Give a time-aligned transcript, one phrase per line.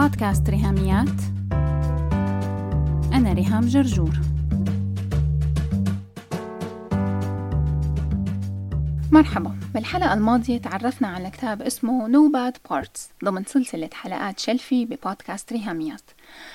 [0.00, 1.20] بودكاست ريهاميات.
[3.12, 4.10] أنا ريهام جرجور.
[9.12, 9.56] مرحبا.
[9.74, 16.10] بالحلقة الماضية تعرفنا على كتاب اسمه No Bad Parts ضمن سلسلة حلقات شلفي ببودكاست ريهاميات.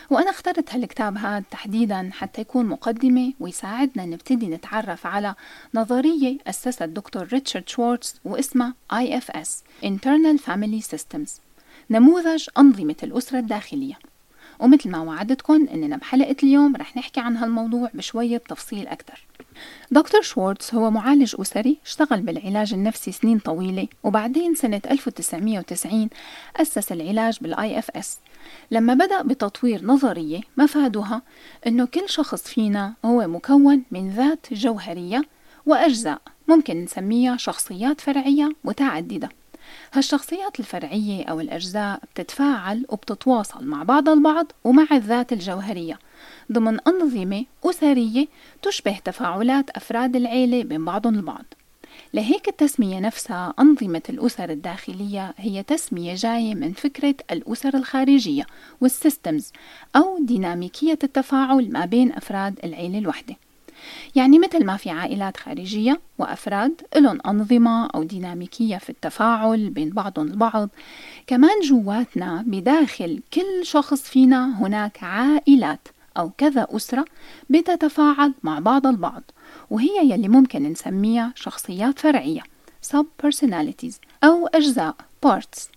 [0.09, 5.35] وأنا اخترت هالكتاب هذا تحديدا حتى يكون مقدمة ويساعدنا نبتدي نتعرف على
[5.73, 9.49] نظرية أسسها الدكتور ريتشارد شوارتز واسمها IFS
[9.85, 11.44] Internal Family Systems.
[11.89, 13.99] نموذج أنظمة الأسرة الداخلية.
[14.59, 19.25] ومثل ما وعدتكم أننا بحلقة اليوم رح نحكي عن هالموضوع بشوية تفصيل أكثر
[19.91, 26.09] دكتور شوارتز هو معالج أسري اشتغل بالعلاج النفسي سنين طويلة وبعدين سنة 1990
[26.55, 28.19] أسس العلاج بال IFS.
[28.71, 31.21] لما بدأ بتطوير نظرية مفادها
[31.67, 35.23] أنه كل شخص فينا هو مكون من ذات جوهرية
[35.65, 39.29] وأجزاء ممكن نسميها شخصيات فرعية متعددة.
[39.95, 45.99] هالشخصيات الفرعية أو الأجزاء بتتفاعل وبتتواصل مع بعض البعض ومع الذات الجوهرية
[46.51, 48.27] ضمن أنظمة أسرية
[48.61, 51.45] تشبه تفاعلات أفراد العيلة بين بعضهم البعض.
[52.13, 58.45] لهيك التسمية نفسها أنظمة الأسر الداخلية هي تسمية جاية من فكرة الأسر الخارجية
[58.81, 59.51] والسيستمز
[59.95, 63.35] أو ديناميكية التفاعل ما بين أفراد العيلة الوحدة.
[64.15, 70.27] يعني مثل ما في عائلات خارجية وأفراد لهم أنظمة أو ديناميكية في التفاعل بين بعضهم
[70.27, 70.69] البعض.
[71.27, 75.87] كمان جواتنا بداخل كل شخص فينا هناك عائلات
[76.17, 77.05] أو كذا أسرة
[77.49, 79.23] بتتفاعل مع بعض البعض
[79.69, 82.41] وهي يلي ممكن نسميها شخصيات فرعية
[82.93, 85.69] sub personalities أو أجزاء parts.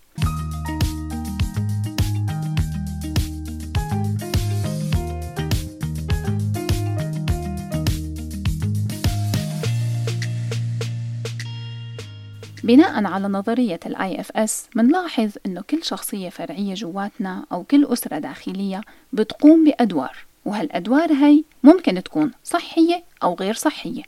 [12.69, 18.81] بناء على نظرية IFS منلاحظ إنه كل شخصية فرعية جواتنا أو كل أسرة داخلية
[19.13, 24.03] بتقوم بأدوار وهالادوار هي ممكن تكون صحية أو غير صحية.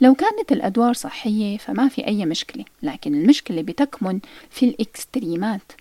[0.00, 5.72] لو كانت الأدوار صحية فما في أي مشكلة لكن المشكلة بتكمن في ال extremeات.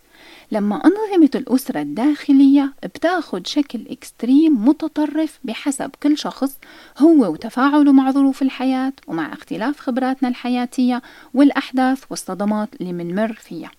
[0.51, 6.57] لما أنظمة الأسرة الداخلية بتاخد شكل extreme متطرف بحسب كل شخص
[6.97, 11.01] هو وتفاعله مع ظروف الحياة ومع اختلاف خبراتنا الحياتية
[11.33, 13.71] والأحداث والصدمات اللي منمر فيها.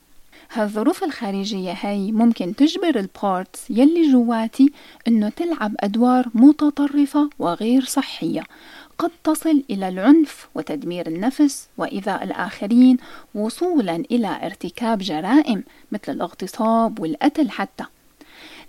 [0.55, 4.73] هالظروف الخارجية هاي ممكن تجبر البارتس يلي جواتي
[5.09, 8.45] إنه تلعب أدوار متطرفة وغير صحية.
[9.03, 12.97] قد تصل إلى العنف وتدمير النفس وإيذاء الآخرين
[13.35, 17.85] وصولا إلى ارتكاب جرائم مثل الاغتصاب والقتل حتى.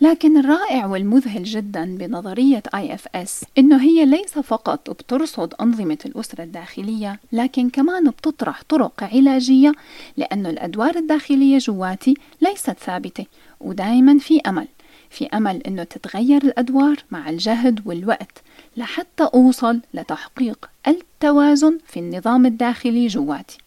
[0.02, 7.70] لكن الرائع والمذهل جدا بنظرية IFS إنه هي ليس فقط بترصد أنظمة الأسرة الداخلية لكن
[7.70, 9.72] كمان بتطرح طرق علاجية
[10.18, 13.26] لأنه الأدوار الداخلية جواتي ليست ثابتة
[13.62, 14.68] ودائما في أمل.
[15.10, 18.44] في أمل أنه تتغير الأدوار مع الجهد والوقت.
[18.78, 23.58] لحتى أوصل لتحقيق التوازن في النظام الداخلي جواتي.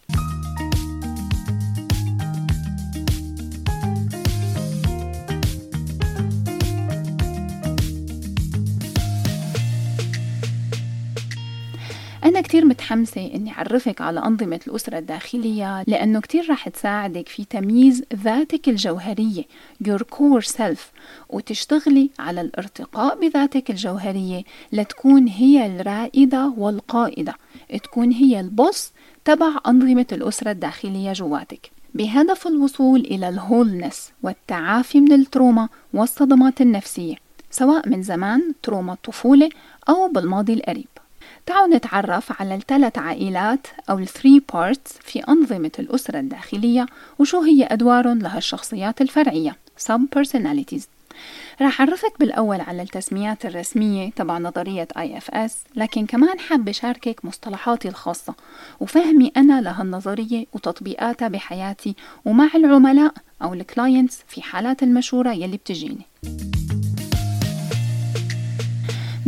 [12.47, 18.69] كتير متحمسة إني أعرفك على أنظمة الأسرة الداخلية لأنه كتير رح تساعدك في تمييز ذاتك
[18.69, 19.43] الجوهرية
[19.83, 20.79] your core self
[21.29, 24.43] وتشتغلي على الارتقاء بذاتك الجوهرية
[24.73, 27.33] لتكون هي الرائدة والقائدة
[27.83, 28.91] تكون هي البوس
[29.25, 31.71] تبع أنظمة الأسرة الداخلية جواتك.
[31.93, 37.15] بهدف الوصول إلى الهولنس والتعافي من التروما والصدمات النفسية
[37.51, 39.49] سواء من زمان trauma الطفولة
[39.89, 40.87] أو بالماضي القريب.
[41.47, 46.85] تعالوا نتعرف على الثلاث عائلات أو ال three parts في أنظمة الأسرة الداخلية
[47.19, 49.55] وشو هي أدوارهم لهالشخصيات الفرعية.
[49.79, 50.83] Sub personalities.
[51.61, 58.35] راح أعرفك بالأول على التسميات الرسمية تبع نظرية IFS لكن كمان حابة شاركك مصطلحاتي الخاصة
[58.79, 66.05] وفهمي أنا لهالنظرية وتطبيقاتها بحياتي ومع العملاء أو ال clients في حالات المشورة يلي بتجيني.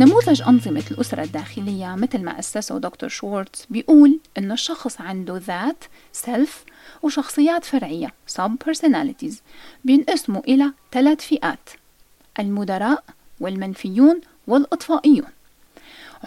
[0.00, 6.64] نموذج أنظمة الأسرة الداخلية مثل ما أسسه دكتور شوارتز بيقول إنه الشخص عنده ذات self
[7.02, 9.34] وشخصيات فرعية sub personalities
[9.84, 11.70] بينقسموا إلى ثلاث فئات
[12.38, 13.04] المدراء
[13.40, 15.28] والمنفيون والإطفائيون.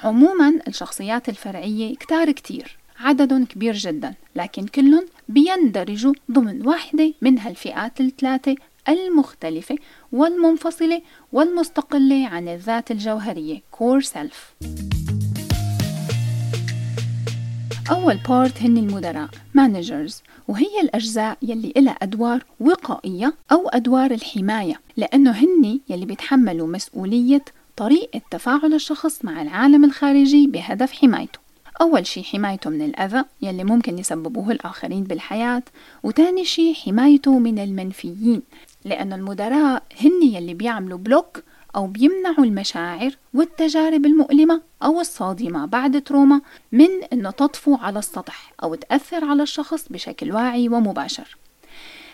[0.03, 8.01] عموما الشخصيات الفرعية كتار كتير عدد كبير جدا لكن كلهم بيندرجوا ضمن واحدة من هالفئات
[8.01, 8.55] الثلاثة
[8.89, 9.75] المختلفة
[10.11, 11.01] والمنفصلة
[11.31, 13.61] والمستقلة عن الذات الجوهرية.
[13.75, 14.67] Core self.
[17.91, 20.13] أول بارت هن المدراء managers
[20.47, 27.45] وهي الأجزاء يلي إلها أدوار وقائية أو أدوار الحماية لأنه هن يلي بيتحملوا مسؤولية
[27.77, 31.39] طريقة تفاعل الشخص مع العالم الخارجي بهدف حمايته.
[31.81, 35.63] أول شي حمايته من الأذى يلي ممكن يسببوه الآخرين بالحياة
[36.03, 38.41] وتاني شي حمايته من المنفيين.
[38.85, 41.43] لأن المدراء هن يلي بيعملوا block
[41.75, 48.75] أو بيمنعوا المشاعر والتجارب المؤلمة أو الصادمة بعد trauma من أنه تطفو على السطح أو
[48.75, 51.37] تأثر على الشخص بشكل واعي ومباشر.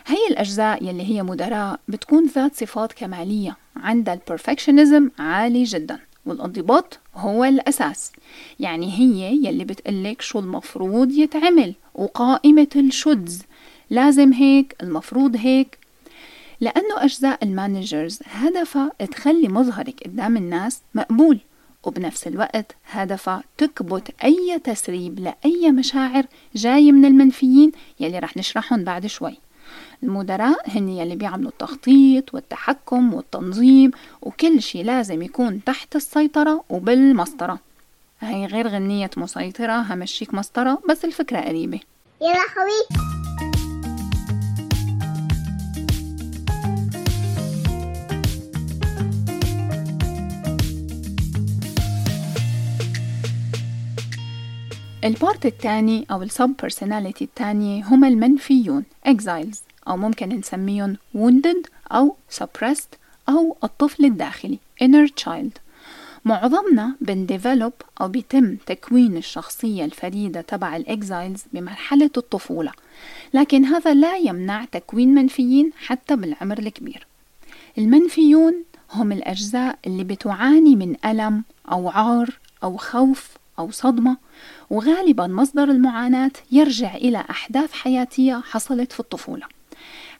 [0.06, 6.98] هي الأجزاء يلي هي مدراء بتكون ذات صفات كمالية عندها ال perfectionism عالي جدا والانضباط
[7.14, 8.12] هو الأساس.
[8.60, 13.42] يعني هي يلي بتقلك شو المفروض يتعمل وقائمة ال shoulds
[13.90, 15.79] لازم هيك المفروض هيك
[16.60, 21.40] لأنه أجزاء المانجرز هدفها تخلي مظهرك قدام الناس مقبول
[21.84, 26.24] وبنفس الوقت هدفها تكبت أي تسريب لأي مشاعر
[26.54, 29.38] جاي من المنفيين يلي رح نشرحهم بعد شوي.
[30.02, 33.90] المدراء هن يلي بيعملوا التخطيط والتحكم والتنظيم
[34.22, 37.58] وكل شي لازم يكون تحت السيطرة وبالمسطرة.
[38.20, 41.80] هاي غير غنية مسيطرة همشيك مسطرة بس الفكرة قريبة.
[42.20, 43.19] يا لهوي
[55.04, 59.58] ال part الثاني أو ال sub personality الثانية هم المنفيون exiles
[59.88, 62.96] أو ممكن نسميهم wounded أو suppressed
[63.28, 65.50] أو الطفل الداخلي inner child.
[66.24, 72.72] معظمنا بن develop أو بيتم تكوين الشخصية الفريدة تبع الإكزايلز بمرحلة الطفولة
[73.34, 77.06] لكن هذا لا يمنع تكوين منفيين حتى بالعمر الكبير.
[77.78, 84.16] المنفيون هم الأجزاء اللي بتعاني من ألم أو عار أو خوف أو صدمة
[84.70, 89.46] وغالبا مصدر المعاناة يرجع إلى أحداث حياتية حصلت في الطفولة.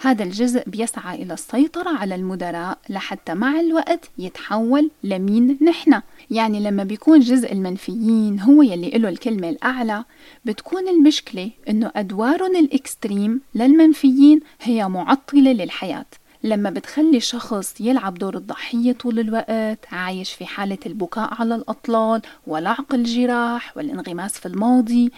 [0.01, 6.01] هذا الجزء بيسعى إلى السيطرة على المدراء لحتى مع الوقت يتحول لمين نحن.
[6.31, 10.05] يعني لما بيكون جزء المنفيين هو يلي له الكلمة الأعلى
[10.45, 16.07] بتكون المشكلة إنه أدوارهم الإكستريم للمنفيين هي معطلة للحياة.
[16.45, 22.95] لما بتخلي شخص يلعب دور الضحية طول الوقت عايش في حالة البكاء على الأطلال ولعق
[22.95, 25.13] الجراح والانغماس في الماضي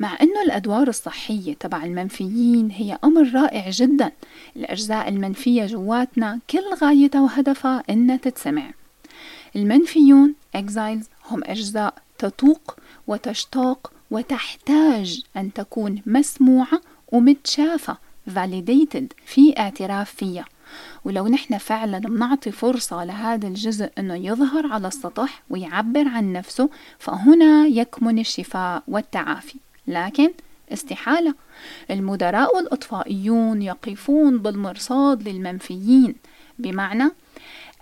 [0.00, 4.12] مع أنه الأدوار الصحية تبع المنفيين هي أمر رائع جدا.
[4.56, 8.70] الأجزاء المنفية جواتنا كل غايتها وهدفها إنها تتسمع.
[9.56, 12.76] المنفيون exiles هم أجزاء تتوق
[13.06, 16.80] وتشتاق وتحتاج أن تكون مسموعة
[17.12, 17.96] ومتشافة
[18.30, 20.44] validated في اعتراف فيها.
[21.04, 27.66] ولو نحن فعلا بنعطي فرصة لهذا الجزء أنه يظهر على السطح ويعبر عن نفسه فهنا
[27.66, 29.56] يكمن الشفاء والتعافي.
[29.86, 30.30] لكن
[30.72, 31.34] استحالة.
[31.90, 36.14] المدراء والإطفائيون يقفون بالمرصاد للمنفيين.
[36.58, 37.10] بمعنى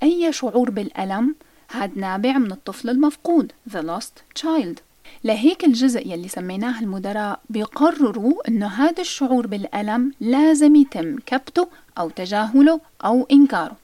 [0.02, 1.34] أي شعور بالألم؟
[1.70, 4.93] هذا نابع من الطفل المفقود the lost child.
[5.24, 11.68] لهيك الجزء يلي سميناه المدراء بيقرروا إنه هذا الشعور بالألم لازم يتم كبته
[11.98, 13.76] أو تجاهله أو إنكاره.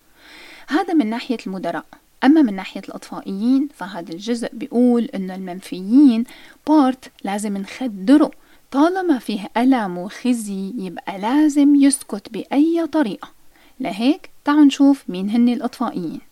[0.69, 1.84] هذا من ناحية المدراء.
[2.25, 6.25] أما من ناحية الأطفائيين فهذا الجزء بيقول إنه المنفيين
[6.67, 8.31] بارت لازم نخدره.
[8.70, 13.28] طالما فيه ألم وخزي يبقى لازم يسكت بأي طريقة.
[13.81, 16.29] لهيك تعالوا نشوف مين هن الأطفائيين.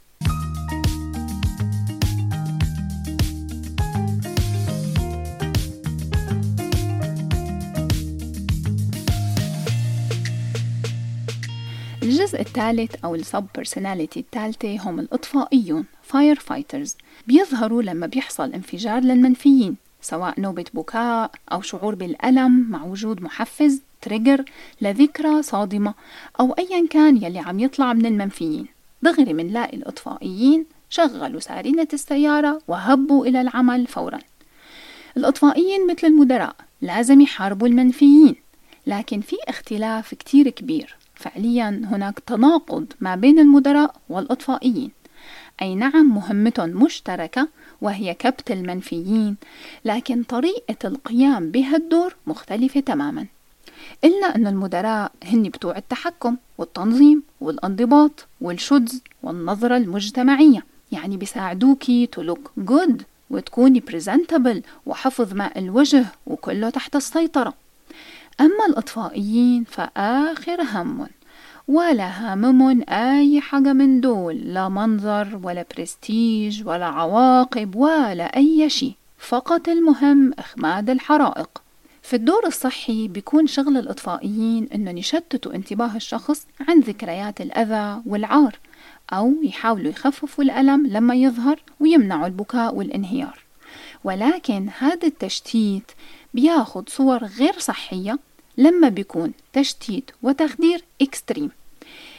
[12.08, 16.96] الجزء الثالث أو ال sub personality الثالثة هم الإطفائيون firefighters
[17.26, 24.44] بيظهروا لما بيحصل انفجار للمنفيين سواء نوبة بكاء أو شعور بالألم مع وجود محفز trigger
[24.80, 25.94] لذكرى صادمة
[26.40, 28.66] أو أيا كان يلي عم يطلع من المنفيين.
[29.02, 34.18] دغري منلاقي الإطفائيين شغلوا سارينة السيارة وهبوا إلى العمل فورا.
[35.16, 38.34] الإطفائيين مثل المدراء لازم يحاربوا المنفيين
[38.86, 40.97] لكن في اختلاف كتير كبير.
[41.18, 44.90] فعليا هناك تناقض ما بين المدراء والإطفائيين.
[45.62, 47.48] أي نعم مهمتهم مشتركة
[47.80, 49.36] وهي كبت المنفيين
[49.84, 53.26] لكن طريقة القيام بهالدور مختلفة تماما.
[54.04, 60.64] إلا أن المدراء هن بتوع التحكم والتنظيم والانضباط والشدز والنظرة المجتمعية.
[60.92, 67.54] يعني بيساعدوكي to look good وتكوني presentable وحفظ ماء الوجه وكله تحت السيطرة.
[68.40, 71.06] أما الإطفائيين فآخر هم
[71.68, 78.94] ولا هاممهم أي حاجة من دول لا منظر ولا برستيج ولا عواقب ولا أي شيء
[79.18, 81.62] فقط المهم إخماد الحرائق.
[82.02, 88.58] في الدور الصحي بيكون شغل الإطفائيين إنهم يشتتوا انتباه الشخص عن ذكريات الأذى والعار
[89.12, 93.38] أو يحاولوا يخففوا الألم لما يظهر ويمنعوا البكاء والانهيار.
[94.04, 95.90] ولكن هذا التشتيت
[96.34, 98.18] بياخد صور غير صحية
[98.58, 101.50] لما بيكون تشتيت وتخدير إكستريم.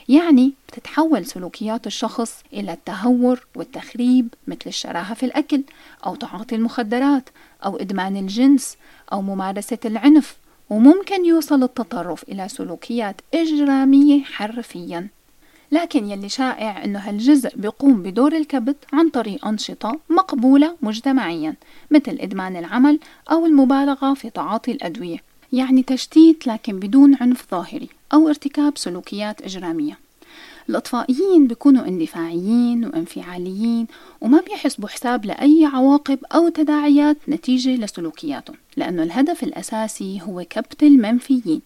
[0.09, 5.63] يعني بتتحول سلوكيات الشخص إلى التهور والتخريب مثل الشراهة في الأكل
[6.05, 7.29] أو تعاطي المخدرات
[7.65, 8.77] أو إدمان الجنس
[9.13, 10.37] أو ممارسة العنف
[10.69, 15.07] وممكن يوصل التطرف إلى سلوكيات إجرامية حرفيا.
[15.71, 21.55] لكن يلي شائع أنه هالجزء بيقوم بدور الكبت عن طريق أنشطة مقبولة مجتمعيا
[21.91, 22.99] مثل إدمان العمل
[23.31, 25.28] أو المبالغة في تعاطي الأدوية.
[25.53, 29.97] يعني تشتيت لكن بدون عنف ظاهري أو ارتكاب سلوكيات إجرامية.
[30.69, 33.87] الأطفائيين بيكونوا اندفاعيين وانفعاليين
[34.21, 41.61] وما بيحسبوا حساب لأي عواقب أو تداعيات نتيجة لسلوكياتهم لأنه الهدف الأساسي هو كبت المنفيين.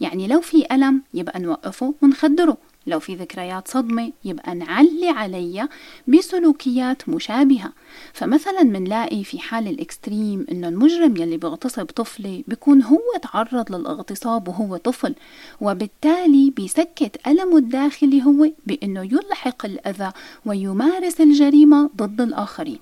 [0.00, 2.56] يعني لو في ألم يبقى نوقفه ونخدره.
[2.86, 5.68] لو في ذكريات صدمة يبقى نعلي عليها
[6.08, 7.72] بسلوكيات مشابهة.
[8.12, 14.76] فمثلا منلاقي في حال الإكستريم إنه المجرم يلي بيغتصب طفلة بيكون هو تعرض للاغتصاب وهو
[14.76, 15.14] طفل
[15.60, 20.12] وبالتالي بيسكت ألمه الداخلي هو بإنه يلحق الأذى
[20.46, 22.78] ويمارس الجريمة ضد الآخرين.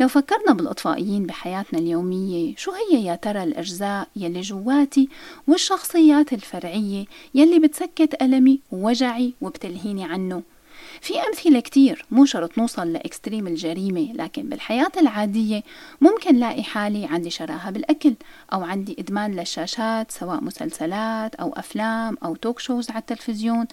[0.00, 5.08] لو فكرنا بالإطفائيين بحياتنا اليومية شو هي يا ترى الأجزاء يلي جواتي
[5.48, 10.42] والشخصيات الفرعية يلي بتسكت ألمي ووجعي وبتلهيني عنه؟
[11.00, 15.62] في أمثلة كتير مو شرط نوصل ل extreme الجريمة لكن بالحياة العادية
[16.00, 18.14] ممكن لاقي حالي عندي شراهة بالأكل
[18.52, 23.66] أو عندي إدمان للشاشات سواء مسلسلات أو أفلام أو talk shows على التلفزيون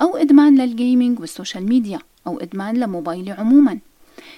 [0.00, 3.78] أو إدمان لل gaming وال social media أو إدمان لموبايلي عموما.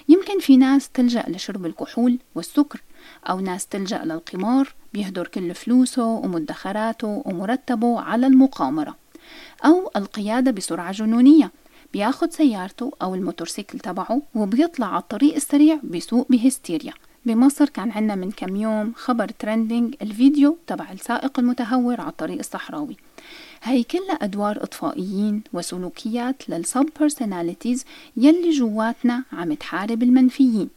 [0.09, 2.83] يمكن في ناس تلجأ لشرب الكحول والسكر
[3.31, 8.97] أو ناس تلجأ للقمار بيهدر كل فلوسه ومدخراته ومرتبه على المقامرة
[9.65, 11.51] أو القيادة بسرعة جنونية
[11.93, 16.93] بياخد سيارته أو ال motorcycle تبعه وبيطلع على الطريق السريع بيسوق بهستيريا.
[17.27, 22.97] بمصر كان عنا من كم يوم خبر trending الفيديو تبع السائق المتهور على الطريق الصحراوي.
[23.65, 27.85] هي كلها أدوار إطفائيين وسلوكيات للسب بيرسوناليتيز
[28.17, 30.69] يلي جواتنا عم تحارب المنفيين.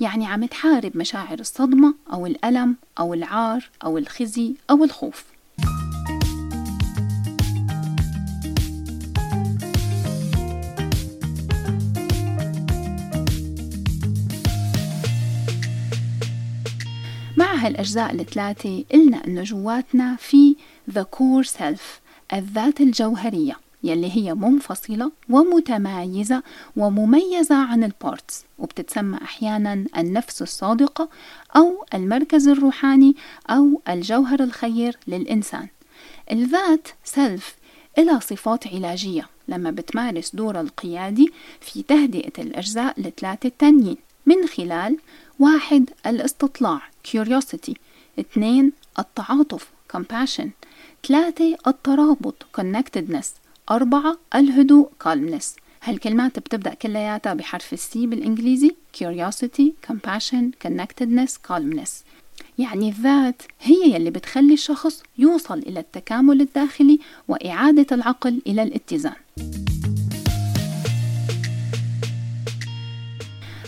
[0.00, 5.24] يعني عم تحارب مشاعر الصدمة أو الألم أو العار أو الخزي أو الخوف.
[17.36, 20.56] مع هالأجزاء الثلاثة قلنا إنه جواتنا في
[20.90, 22.01] the core self.
[22.32, 26.42] الذات الجوهرية يلي هي منفصلة ومتمايزة
[26.76, 31.08] ومميزة عن البارتس وبتتسمى أحيانا النفس الصادقة
[31.56, 33.16] أو المركز الروحاني
[33.50, 35.68] أو الجوهر الخير للإنسان.
[36.30, 37.56] الذات سلف
[37.98, 43.96] إلى صفات علاجية لما بتمارس دور القيادي في تهدئة الأجزاء الثلاثة التانيين
[44.26, 44.96] من خلال
[45.38, 47.72] واحد الاستطلاع curiosity
[48.20, 50.48] اثنين التعاطف compassion.
[51.08, 53.26] ثلاثة الترابط connectedness
[53.70, 55.44] أربعة الهدوء calmness.
[55.82, 61.90] هالكلمات بتبدأ كلياتها بحرف السي بالإنجليزي curiosity, compassion, connectedness, calmness.
[62.58, 69.16] يعني الذات هي يلي بتخلي الشخص يوصل إلى التكامل الداخلي وإعادة العقل إلى الاتزان.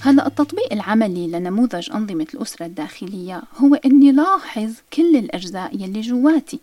[0.00, 6.61] هلا التطبيق العملي لنموذج أنظمة الأسرة الداخلية هو إني لاحظ كل الأجزاء يلي جواتي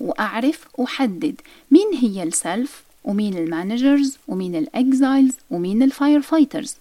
[0.00, 1.40] وأعرف وحدد
[1.70, 6.74] مين هي ال self ومين ال managers ومين ال exiles ومين ال firefighters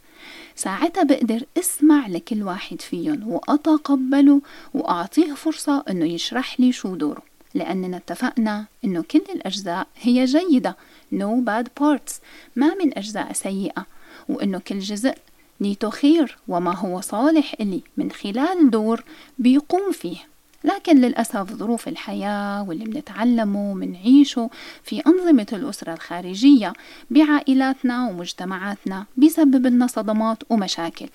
[0.55, 4.41] ساعتها بقدر أسمع لكل واحد فيهم وأتقبله
[4.73, 7.21] وأعطيه فرصة إنه يشرح لي شو دوره
[7.53, 10.77] لأننا اتفقنا إنه كل الأجزاء هي جيدة
[11.15, 12.13] no bad parts
[12.55, 13.85] ما من أجزاء سيئة
[14.29, 15.15] وإنه كل جزء
[15.61, 19.03] نيته خير وما هو صالح إلي من خلال دور
[19.39, 20.17] بيقوم فيه.
[20.63, 24.49] لكن للأسف ظروف الحياة واللي بنتعلمه ومنعيشه
[24.83, 26.73] في أنظمة الأسرة الخارجية
[27.09, 31.09] بعائلاتنا ومجتمعاتنا بيسبب لنا صدمات ومشاكل.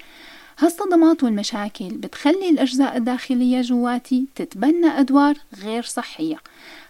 [0.59, 6.37] هالصدمات والمشاكل بتخلي الأجزاء الداخلية جواتي تتبنى أدوار غير صحية.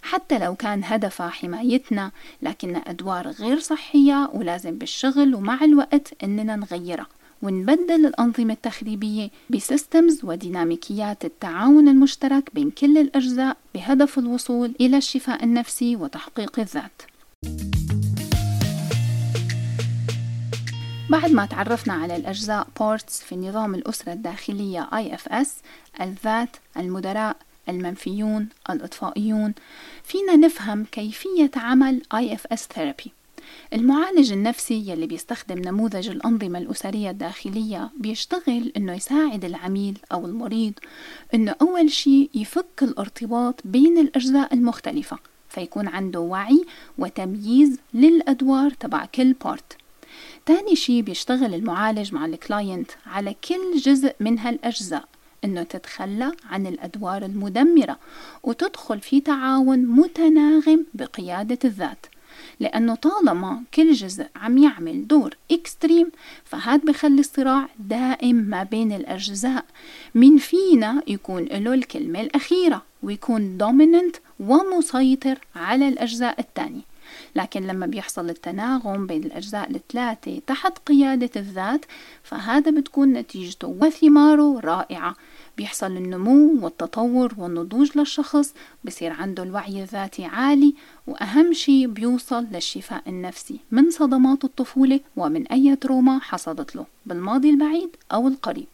[0.03, 2.11] حتى لو كان هدفها حمايتنا
[2.43, 7.07] لكنها أدوار غير صحية ولازم بالشغل ومع الوقت إننا نغيرها.
[7.43, 15.45] ونبدل الأنظمة التخريبية ب systems وديناميكيات التعاون المشترك بين كل الأجزاء بهدف الوصول إلى الشفاء
[15.45, 17.03] النفسي وتحقيق الذات.
[21.11, 25.49] بعد ما تعرفنا على الأجزاء parts في نظام الأسرة الداخلية IFS
[26.01, 27.37] الذات، المدراء،
[27.69, 29.55] المنفيون الإطفائيون
[30.05, 33.22] فينا نفهم كيفية عمل IFS Therapy
[33.73, 40.73] المعالج النفسي يلي بيستخدم نموذج الأنظمة الأسرية الداخلية بيشتغل إنه يساعد العميل أو المريض
[41.35, 45.19] إنه أول شيء يفك الارتباط بين الأجزاء المختلفة
[45.49, 46.65] فيكون عنده وعي
[46.99, 49.77] وتمييز للأدوار تبع كل part
[50.47, 55.05] تاني شي بيشتغل المعالج مع ال client على كل جزء من هالأجزاء
[55.45, 57.99] إنه تتخلى عن الأدوار المدمرة
[58.43, 62.07] وتدخل في تعاون متناغم بقيادة الذات.
[62.61, 66.13] لأنه طالما كل جزء عم يعمل دور extreme
[66.45, 69.65] فهاد بخلي الصراع دائم ما بين الأجزاء.
[70.15, 76.92] من فينا يكون له الكلمة الأخيرة ويكون dominant ومسيطر على الأجزاء الثانية.
[77.37, 81.85] لكن لما بيحصل التناغم بين الأجزاء الثلاثة تحت قيادة الذات
[82.23, 85.15] فهذا بتكون نتيجته وثماره رائعة.
[85.57, 90.75] بيحصل النمو والتطور والنضوج للشخص بصير عنده الوعي الذاتي عالي
[91.07, 97.97] وأهم شيء بيوصل للشفاء النفسي من صدمات الطفولة ومن أي تروما حصلت له بالماضي البعيد
[98.13, 98.69] أو القريب.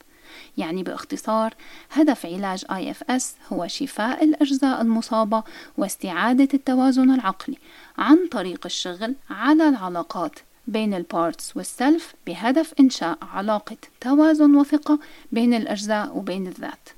[0.59, 1.55] يعني باختصار
[1.93, 5.43] هدف علاج IFS هو شفاء الأجزاء المصابة
[5.79, 7.59] واستعادة التوازن العقلي
[7.99, 14.99] عن طريق الشغل على العلاقات بين ال parts وال self بهدف إنشاء علاقة توازن وثقة
[15.33, 16.98] بين الأجزاء وبين الذات.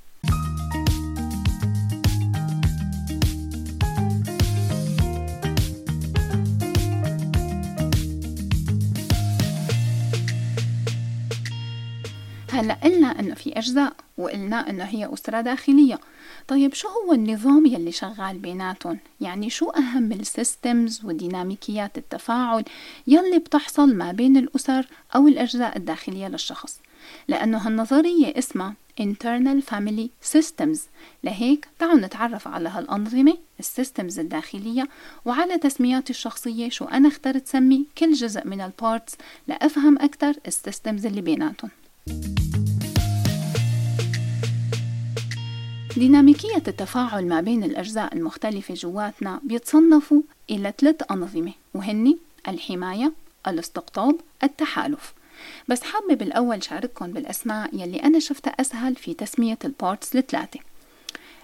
[12.61, 15.99] هلا قلنا أنه في أجزاء وقلنا أنه هي أسرة داخلية.
[16.49, 22.65] طيب شو هو النظام يلي شغال بيناتهم؟ يعني شو أهم ال systems وديناميكيات التفاعل
[23.07, 26.81] يلي بتحصل ما بين الأسر أو الأجزاء الداخلية للشخص؟
[27.29, 30.79] لأنه هالنظرية اسمها internal family systems.
[31.25, 34.89] لهيك تعالوا نتعرف على هالأنظمة ال systems الداخلية
[35.25, 39.17] وعلى تسمياتي الشخصية شو أنا اخترت سمي كل جزء من ال parts
[39.49, 41.71] لأفهم أكثر ال systems اللي بيناتهم.
[45.97, 52.17] ديناميكية التفاعل ما بين الأجزاء المختلفة جواتنا بيتصنفوا إلى ثلاث أنظمة وهن
[52.49, 53.13] الحماية
[53.47, 55.15] الاستقطاب التحالف.
[55.69, 60.61] بس حابة بالأول شارككم بالأسماء يلي أنا شفتها أسهل في تسمية ال parts الثلاثة.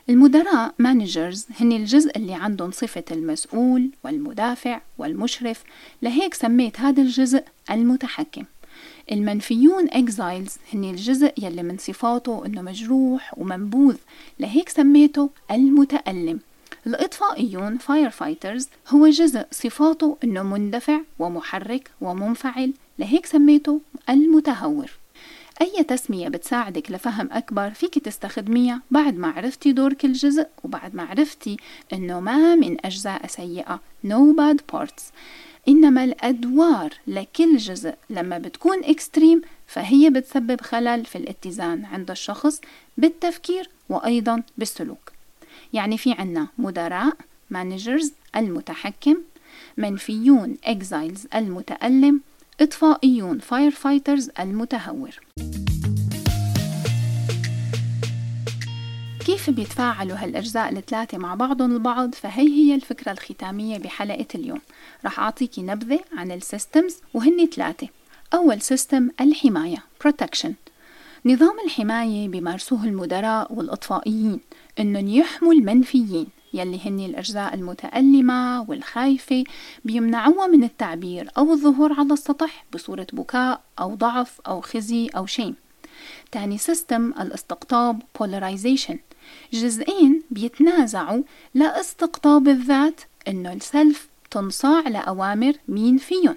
[0.09, 5.65] المدراء managers هن الجزء اللي عندهم صفة المسؤول والمدافع والمشرف
[6.03, 8.45] لهيك سميت هذا الجزء المتحكم.
[9.13, 13.97] المنفيون exiles هن الجزء يلي من صفاته إنه مجروح ومنبوذ
[14.41, 16.41] لهيك سميته المتألم.
[16.87, 24.91] الإطفائيون firefighters هو جزء صفاته إنه مندفع ومحرك ومنفعل لهيك سميته المتهور.
[25.61, 31.03] أي تسمية بتساعدك لفهم أكبر فيك تستخدميها بعد ما عرفتي دور كل جزء وبعد ما
[31.03, 31.57] عرفتي
[31.93, 35.03] إنه ما من أجزاء سيئة no bad parts.
[35.69, 42.61] إنما الأدوار لكل جزء لما بتكون extreme فهي بتسبب خلل في الاتزان عند الشخص
[42.97, 45.13] بالتفكير وأيضا بالسلوك.
[45.73, 47.17] يعني في عنا مدراء
[47.51, 49.17] managers المتحكم
[49.77, 52.21] منفيون exiles المتألم
[52.61, 55.21] إطفائيون firefighters المتهور.
[59.27, 64.61] كيف بيتفاعلوا هالأجزاء الثلاثة مع بعضهم البعض؟ فهي هي الفكرة الختامية بحلقة اليوم.
[65.05, 67.89] رح أعطيكي نبذة عن ال systems وهن ثلاثة.
[68.35, 70.51] أول system الحماية protection.
[71.25, 74.41] نظام الحماية بيمارسوه المدراء والإطفائيين
[74.81, 79.45] إنهم يحموا المنفيين يلي هن الأجزاء المتألمة والخايفة
[79.85, 85.55] بيمنعوها من التعبير أو الظهور على السطح بصورة بكاء أو ضعف أو خزي أو shame.
[86.33, 88.97] تاني system الاستقطاب polarization.
[89.53, 91.23] جزئين بيتنازعوا
[91.55, 96.37] لاستقطاب الذات إنه ال self تنصاع لأوامر مين فيهم.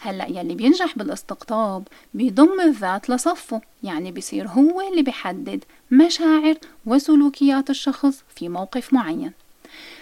[0.00, 6.54] هلأ يلي بينجح بالاستقطاب بيضم الذات لصفه يعني بصير هو اللي بيحدد مشاعر
[6.86, 9.32] وسلوكيات الشخص في موقف معين.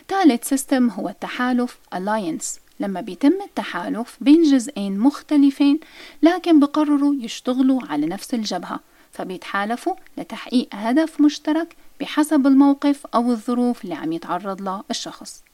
[0.09, 2.61] ثالث سيستم هو التحالف alliance.
[2.80, 5.80] لما بيتم التحالف بين جزئين مختلفين
[6.22, 8.80] لكن بقرروا يشتغلوا على نفس الجبهة
[9.12, 15.45] فبيتحالفوا لتحقيق هدف مشترك بحسب الموقف أو الظروف اللي عم يتعرض لها الشخص.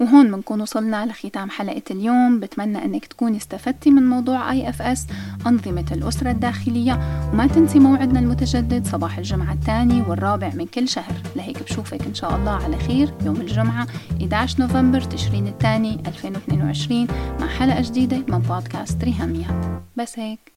[0.00, 2.40] وهون بنكون وصلنا لختام حلقة اليوم.
[2.40, 5.06] بتمنى إنك تكوني استفدتي من موضوع IFS
[5.46, 6.92] أنظمة الأسرة الداخلية
[7.32, 11.14] وما تنسي موعدنا المتجدد صباح الجمعة الثاني والرابع من كل شهر.
[11.36, 13.86] لهيك بشوفك إن شاء الله على خير يوم الجمعة
[14.22, 17.06] 11 نوفمبر تشرين الثاني 2022
[17.40, 20.56] مع حلقة جديدة من بودكاست ريهاميات بس هيك.